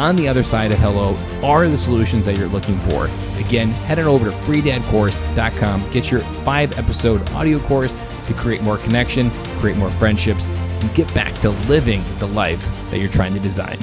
on 0.00 0.16
the 0.16 0.26
other 0.26 0.42
side 0.42 0.72
of 0.72 0.78
hello 0.78 1.14
are 1.42 1.68
the 1.68 1.76
solutions 1.76 2.24
that 2.24 2.38
you're 2.38 2.48
looking 2.48 2.78
for. 2.88 3.04
Again, 3.36 3.68
head 3.68 3.98
on 3.98 4.06
over 4.06 4.30
to 4.30 4.36
freedadcourse.com, 4.38 5.90
get 5.90 6.10
your 6.10 6.20
five 6.42 6.76
episode 6.78 7.28
audio 7.32 7.58
course 7.60 7.94
to 8.26 8.32
create 8.32 8.62
more 8.62 8.78
connection, 8.78 9.30
create 9.60 9.76
more 9.76 9.90
friendships, 9.90 10.46
and 10.46 10.94
get 10.94 11.12
back 11.14 11.34
to 11.42 11.50
living 11.68 12.02
the 12.18 12.26
life 12.28 12.66
that 12.90 12.98
you're 12.98 13.10
trying 13.10 13.34
to 13.34 13.40
design. 13.40 13.78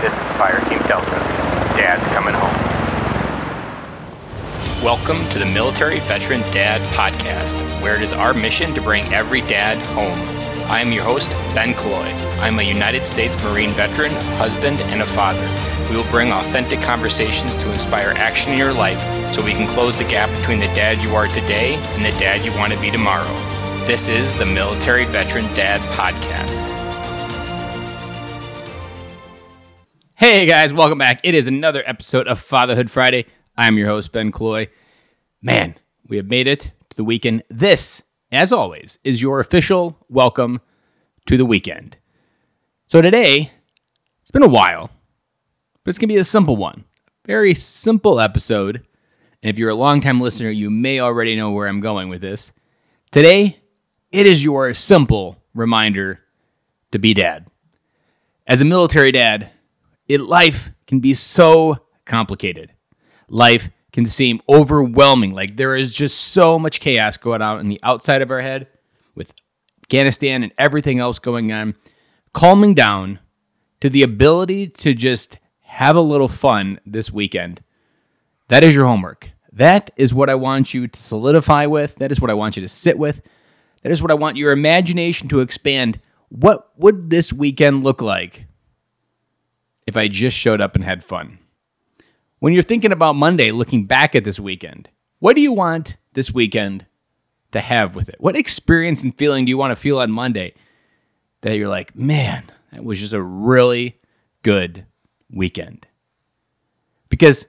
This 0.00 0.12
is 0.14 0.32
Fire 0.38 0.58
Team 0.70 0.78
Delta. 0.88 1.10
Dad's 1.76 2.02
coming 2.14 2.32
home. 2.32 2.82
Welcome 4.82 5.28
to 5.28 5.38
the 5.38 5.46
Military 5.46 6.00
Veteran 6.00 6.40
Dad 6.50 6.80
Podcast, 6.94 7.60
where 7.82 7.94
it 7.94 8.00
is 8.00 8.14
our 8.14 8.32
mission 8.32 8.72
to 8.72 8.80
bring 8.80 9.04
every 9.12 9.42
dad 9.42 9.76
home. 9.94 10.41
I 10.66 10.80
am 10.80 10.92
your 10.92 11.04
host, 11.04 11.32
Ben 11.54 11.74
Killoy. 11.74 12.06
I'm 12.40 12.58
a 12.58 12.62
United 12.62 13.06
States 13.06 13.36
Marine 13.44 13.72
veteran, 13.72 14.12
husband, 14.36 14.80
and 14.80 15.02
a 15.02 15.06
father. 15.06 15.46
We 15.90 15.96
will 15.96 16.10
bring 16.10 16.32
authentic 16.32 16.80
conversations 16.80 17.54
to 17.56 17.72
inspire 17.72 18.10
action 18.10 18.52
in 18.52 18.58
your 18.58 18.72
life 18.72 19.00
so 19.32 19.44
we 19.44 19.52
can 19.52 19.66
close 19.68 19.98
the 19.98 20.04
gap 20.04 20.30
between 20.40 20.60
the 20.60 20.66
dad 20.68 21.02
you 21.02 21.14
are 21.14 21.26
today 21.28 21.74
and 21.74 22.04
the 22.04 22.18
dad 22.18 22.44
you 22.44 22.52
want 22.52 22.72
to 22.72 22.80
be 22.80 22.90
tomorrow. 22.90 23.32
This 23.86 24.08
is 24.08 24.34
the 24.34 24.46
Military 24.46 25.04
Veteran 25.04 25.44
Dad 25.54 25.80
Podcast. 25.92 26.70
Hey 30.14 30.46
guys, 30.46 30.72
welcome 30.72 30.98
back. 30.98 31.20
It 31.24 31.34
is 31.34 31.48
another 31.48 31.82
episode 31.84 32.28
of 32.28 32.38
Fatherhood 32.38 32.90
Friday. 32.90 33.26
I'm 33.56 33.76
your 33.76 33.88
host, 33.88 34.12
Ben 34.12 34.30
Killoy. 34.30 34.68
Man, 35.42 35.74
we 36.06 36.16
have 36.16 36.26
made 36.26 36.46
it 36.46 36.72
to 36.90 36.96
the 36.96 37.04
weekend. 37.04 37.42
This 37.50 38.02
as 38.32 38.50
always, 38.50 38.98
is 39.04 39.20
your 39.20 39.40
official 39.40 39.98
welcome 40.08 40.60
to 41.26 41.36
the 41.36 41.44
weekend. 41.44 41.98
So 42.86 43.02
today, 43.02 43.52
it's 44.22 44.30
been 44.30 44.42
a 44.42 44.48
while, 44.48 44.90
but 45.84 45.90
it's 45.90 45.98
going 45.98 46.08
to 46.08 46.14
be 46.14 46.20
a 46.20 46.24
simple 46.24 46.56
one. 46.56 46.84
Very 47.26 47.52
simple 47.54 48.18
episode. 48.18 48.86
And 49.42 49.50
if 49.50 49.58
you're 49.58 49.70
a 49.70 49.74
longtime 49.74 50.20
listener, 50.20 50.48
you 50.50 50.70
may 50.70 50.98
already 50.98 51.36
know 51.36 51.50
where 51.50 51.68
I'm 51.68 51.80
going 51.80 52.08
with 52.08 52.22
this. 52.22 52.52
Today, 53.10 53.60
it 54.10 54.26
is 54.26 54.42
your 54.42 54.72
simple 54.72 55.36
reminder 55.54 56.20
to 56.92 56.98
be 56.98 57.12
dad. 57.12 57.46
As 58.46 58.62
a 58.62 58.64
military 58.64 59.12
dad, 59.12 59.50
it, 60.08 60.22
life 60.22 60.70
can 60.86 61.00
be 61.00 61.12
so 61.12 61.84
complicated. 62.06 62.72
Life 63.28 63.70
can 63.92 64.06
seem 64.06 64.40
overwhelming. 64.48 65.32
Like 65.32 65.56
there 65.56 65.76
is 65.76 65.94
just 65.94 66.18
so 66.18 66.58
much 66.58 66.80
chaos 66.80 67.16
going 67.16 67.42
on 67.42 67.60
in 67.60 67.68
the 67.68 67.80
outside 67.82 68.22
of 68.22 68.30
our 68.30 68.40
head 68.40 68.66
with 69.14 69.34
Afghanistan 69.84 70.42
and 70.42 70.52
everything 70.58 70.98
else 70.98 71.18
going 71.18 71.52
on. 71.52 71.74
Calming 72.32 72.74
down 72.74 73.18
to 73.80 73.90
the 73.90 74.02
ability 74.02 74.68
to 74.68 74.94
just 74.94 75.38
have 75.60 75.96
a 75.96 76.00
little 76.00 76.28
fun 76.28 76.80
this 76.86 77.12
weekend. 77.12 77.62
That 78.48 78.64
is 78.64 78.74
your 78.74 78.86
homework. 78.86 79.30
That 79.52 79.90
is 79.96 80.14
what 80.14 80.30
I 80.30 80.34
want 80.34 80.72
you 80.72 80.88
to 80.88 81.00
solidify 81.00 81.66
with. 81.66 81.96
That 81.96 82.10
is 82.10 82.20
what 82.20 82.30
I 82.30 82.34
want 82.34 82.56
you 82.56 82.62
to 82.62 82.68
sit 82.68 82.98
with. 82.98 83.20
That 83.82 83.92
is 83.92 84.00
what 84.00 84.10
I 84.10 84.14
want 84.14 84.36
your 84.36 84.52
imagination 84.52 85.28
to 85.28 85.40
expand. 85.40 86.00
What 86.30 86.70
would 86.78 87.10
this 87.10 87.32
weekend 87.32 87.84
look 87.84 88.00
like 88.00 88.46
if 89.86 89.96
I 89.96 90.08
just 90.08 90.36
showed 90.36 90.62
up 90.62 90.74
and 90.74 90.84
had 90.84 91.04
fun? 91.04 91.38
When 92.42 92.52
you're 92.52 92.64
thinking 92.64 92.90
about 92.90 93.14
Monday, 93.14 93.52
looking 93.52 93.84
back 93.84 94.16
at 94.16 94.24
this 94.24 94.40
weekend, 94.40 94.88
what 95.20 95.36
do 95.36 95.40
you 95.40 95.52
want 95.52 95.96
this 96.14 96.34
weekend 96.34 96.84
to 97.52 97.60
have 97.60 97.94
with 97.94 98.08
it? 98.08 98.16
What 98.18 98.34
experience 98.34 99.00
and 99.04 99.16
feeling 99.16 99.44
do 99.44 99.50
you 99.50 99.56
want 99.56 99.70
to 99.70 99.80
feel 99.80 100.00
on 100.00 100.10
Monday 100.10 100.54
that 101.42 101.56
you're 101.56 101.68
like, 101.68 101.94
man, 101.94 102.42
that 102.72 102.82
was 102.82 102.98
just 102.98 103.12
a 103.12 103.22
really 103.22 104.00
good 104.42 104.84
weekend? 105.30 105.86
Because 107.08 107.46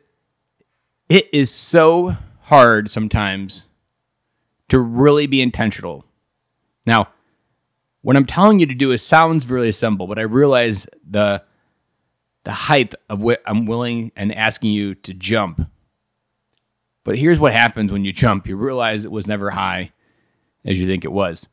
it 1.10 1.28
is 1.34 1.50
so 1.50 2.16
hard 2.42 2.88
sometimes 2.88 3.66
to 4.70 4.80
really 4.80 5.26
be 5.26 5.42
intentional. 5.42 6.06
Now, 6.86 7.08
what 8.04 8.16
I'm 8.16 8.28
telling 8.28 8.60
you 8.60 8.68
to 8.68 8.76
do 8.76 8.92
is 8.92 9.02
sounds 9.02 9.50
really 9.50 9.72
simple, 9.72 10.06
but 10.06 10.20
I 10.20 10.22
realize 10.22 10.86
the 11.10 11.42
the 12.44 12.52
height 12.52 12.94
of 13.10 13.22
what 13.22 13.42
I'm 13.46 13.66
willing 13.66 14.12
and 14.16 14.34
asking 14.34 14.72
you 14.72 14.96
to 14.96 15.14
jump. 15.14 15.70
But 17.04 17.18
here's 17.18 17.40
what 17.40 17.54
happens 17.54 17.92
when 17.92 18.06
you 18.06 18.14
jump 18.14 18.48
you 18.48 18.56
realize 18.56 19.06
it 19.06 19.12
was 19.12 19.28
never 19.28 19.50
high 19.50 19.92
as 20.66 20.80
you 20.80 20.88
think 20.88 21.06
it 21.06 21.12
was. 21.12 21.48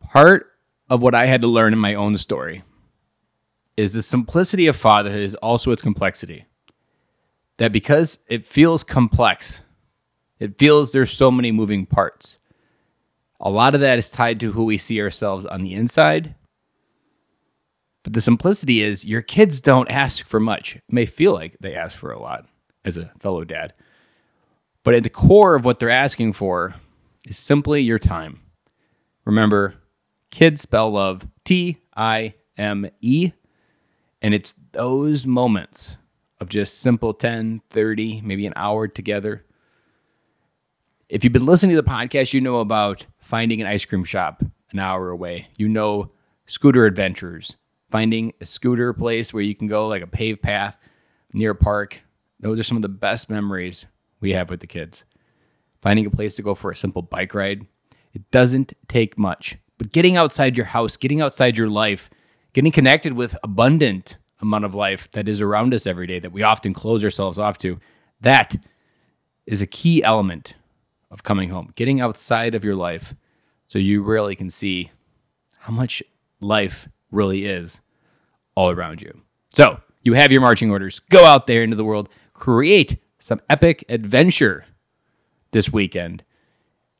Part 0.00 0.52
of 0.88 1.02
what 1.02 1.14
I 1.14 1.26
had 1.26 1.42
to 1.42 1.48
learn 1.48 1.72
in 1.72 1.78
my 1.78 1.94
own 1.94 2.16
story 2.16 2.62
is 3.76 3.92
the 3.92 4.02
simplicity 4.02 4.66
of 4.66 4.76
fatherhood 4.76 5.20
is 5.20 5.34
also 5.36 5.70
its 5.70 5.82
complexity. 5.82 6.46
That 7.58 7.72
because 7.72 8.20
it 8.28 8.46
feels 8.46 8.84
complex, 8.84 9.62
it 10.38 10.58
feels 10.58 10.92
there's 10.92 11.12
so 11.12 11.30
many 11.30 11.52
moving 11.52 11.86
parts. 11.86 12.38
A 13.40 13.50
lot 13.50 13.74
of 13.74 13.80
that 13.80 13.98
is 13.98 14.10
tied 14.10 14.40
to 14.40 14.52
who 14.52 14.64
we 14.64 14.78
see 14.78 15.00
ourselves 15.00 15.44
on 15.46 15.60
the 15.60 15.74
inside 15.74 16.34
but 18.06 18.12
the 18.12 18.20
simplicity 18.20 18.82
is 18.82 19.04
your 19.04 19.20
kids 19.20 19.60
don't 19.60 19.90
ask 19.90 20.24
for 20.24 20.38
much. 20.38 20.76
It 20.76 20.84
may 20.92 21.06
feel 21.06 21.32
like 21.32 21.56
they 21.58 21.74
ask 21.74 21.98
for 21.98 22.12
a 22.12 22.20
lot 22.20 22.46
as 22.84 22.96
a 22.96 23.10
fellow 23.18 23.42
dad. 23.42 23.74
But 24.84 24.94
at 24.94 25.02
the 25.02 25.10
core 25.10 25.56
of 25.56 25.64
what 25.64 25.80
they're 25.80 25.90
asking 25.90 26.34
for 26.34 26.76
is 27.26 27.36
simply 27.36 27.82
your 27.82 27.98
time. 27.98 28.42
Remember, 29.24 29.74
kids 30.30 30.60
spell 30.60 30.92
love 30.92 31.26
T 31.44 31.78
I 31.96 32.34
M 32.56 32.88
E. 33.00 33.32
And 34.22 34.34
it's 34.34 34.52
those 34.70 35.26
moments 35.26 35.96
of 36.38 36.48
just 36.48 36.78
simple 36.78 37.12
10, 37.12 37.60
30, 37.70 38.20
maybe 38.20 38.46
an 38.46 38.52
hour 38.54 38.86
together. 38.86 39.44
If 41.08 41.24
you've 41.24 41.32
been 41.32 41.44
listening 41.44 41.74
to 41.74 41.82
the 41.82 41.90
podcast, 41.90 42.32
you 42.32 42.40
know 42.40 42.60
about 42.60 43.04
finding 43.18 43.60
an 43.60 43.66
ice 43.66 43.84
cream 43.84 44.04
shop 44.04 44.44
an 44.70 44.78
hour 44.78 45.10
away. 45.10 45.48
You 45.56 45.68
know 45.68 46.12
scooter 46.46 46.86
adventures 46.86 47.56
finding 47.96 48.34
a 48.42 48.44
scooter 48.44 48.92
place 48.92 49.32
where 49.32 49.42
you 49.42 49.54
can 49.54 49.68
go 49.68 49.88
like 49.88 50.02
a 50.02 50.06
paved 50.06 50.42
path 50.42 50.76
near 51.32 51.52
a 51.52 51.54
park. 51.54 51.98
Those 52.40 52.60
are 52.60 52.62
some 52.62 52.76
of 52.76 52.82
the 52.82 52.90
best 52.90 53.30
memories 53.30 53.86
we 54.20 54.34
have 54.34 54.50
with 54.50 54.60
the 54.60 54.66
kids. 54.66 55.06
Finding 55.80 56.04
a 56.04 56.10
place 56.10 56.36
to 56.36 56.42
go 56.42 56.54
for 56.54 56.70
a 56.70 56.76
simple 56.76 57.00
bike 57.00 57.32
ride. 57.32 57.66
It 58.12 58.30
doesn't 58.30 58.74
take 58.88 59.18
much, 59.18 59.56
but 59.78 59.92
getting 59.92 60.14
outside 60.14 60.58
your 60.58 60.66
house, 60.66 60.98
getting 60.98 61.22
outside 61.22 61.56
your 61.56 61.70
life, 61.70 62.10
getting 62.52 62.70
connected 62.70 63.14
with 63.14 63.34
abundant 63.42 64.18
amount 64.42 64.66
of 64.66 64.74
life 64.74 65.10
that 65.12 65.26
is 65.26 65.40
around 65.40 65.72
us 65.72 65.86
every 65.86 66.06
day 66.06 66.18
that 66.18 66.32
we 66.32 66.42
often 66.42 66.74
close 66.74 67.02
ourselves 67.02 67.38
off 67.38 67.56
to, 67.56 67.80
that 68.20 68.56
is 69.46 69.62
a 69.62 69.66
key 69.66 70.04
element 70.04 70.54
of 71.10 71.22
coming 71.22 71.48
home. 71.48 71.72
Getting 71.76 72.02
outside 72.02 72.54
of 72.54 72.62
your 72.62 72.76
life 72.76 73.14
so 73.66 73.78
you 73.78 74.02
really 74.02 74.36
can 74.36 74.50
see 74.50 74.90
how 75.60 75.72
much 75.72 76.02
life 76.42 76.90
really 77.10 77.46
is 77.46 77.80
all 78.56 78.70
around 78.70 79.00
you. 79.00 79.22
So 79.50 79.80
you 80.02 80.14
have 80.14 80.32
your 80.32 80.40
marching 80.40 80.70
orders. 80.70 81.00
Go 81.10 81.24
out 81.24 81.46
there 81.46 81.62
into 81.62 81.76
the 81.76 81.84
world, 81.84 82.08
create 82.32 82.98
some 83.18 83.40
epic 83.48 83.84
adventure 83.88 84.64
this 85.52 85.72
weekend, 85.72 86.24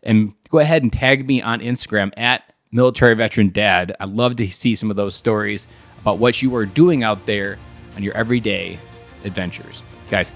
and 0.02 0.34
go 0.48 0.60
ahead 0.60 0.82
and 0.82 0.92
tag 0.92 1.26
me 1.26 1.42
on 1.42 1.60
Instagram 1.60 2.12
at 2.16 2.52
military 2.70 3.14
veteran 3.14 3.50
dad. 3.50 3.96
I'd 3.98 4.10
love 4.10 4.36
to 4.36 4.48
see 4.48 4.74
some 4.74 4.90
of 4.90 4.96
those 4.96 5.14
stories 5.14 5.66
about 6.00 6.18
what 6.18 6.40
you 6.40 6.54
are 6.54 6.66
doing 6.66 7.02
out 7.02 7.26
there 7.26 7.58
on 7.96 8.02
your 8.02 8.14
everyday 8.14 8.78
adventures. 9.24 9.82
Guys, 10.10 10.32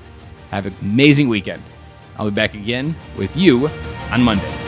have 0.51 0.67
an 0.67 0.75
amazing 0.83 1.29
weekend. 1.29 1.63
I'll 2.19 2.27
be 2.27 2.35
back 2.35 2.55
again 2.55 2.97
with 3.17 3.37
you 3.37 3.69
on 4.11 4.23
Monday. 4.23 4.60